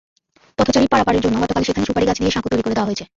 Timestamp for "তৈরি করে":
2.51-2.75